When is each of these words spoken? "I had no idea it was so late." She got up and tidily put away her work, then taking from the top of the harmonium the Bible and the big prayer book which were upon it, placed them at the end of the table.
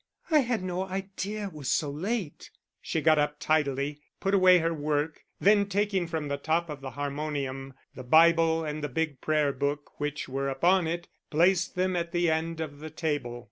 "I 0.31 0.39
had 0.39 0.63
no 0.63 0.85
idea 0.87 1.45
it 1.45 1.53
was 1.53 1.71
so 1.71 1.91
late." 1.91 2.49
She 2.81 3.01
got 3.01 3.19
up 3.19 3.33
and 3.33 3.39
tidily 3.39 4.01
put 4.19 4.33
away 4.33 4.57
her 4.57 4.73
work, 4.73 5.21
then 5.39 5.67
taking 5.67 6.07
from 6.07 6.27
the 6.27 6.37
top 6.39 6.71
of 6.71 6.81
the 6.81 6.89
harmonium 6.97 7.75
the 7.93 8.01
Bible 8.03 8.65
and 8.65 8.83
the 8.83 8.89
big 8.89 9.21
prayer 9.21 9.53
book 9.53 9.99
which 9.99 10.27
were 10.27 10.49
upon 10.49 10.87
it, 10.87 11.07
placed 11.29 11.75
them 11.75 11.95
at 11.95 12.13
the 12.13 12.31
end 12.31 12.59
of 12.61 12.79
the 12.79 12.89
table. 12.89 13.39